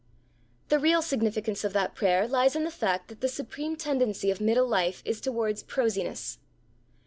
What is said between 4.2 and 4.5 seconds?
of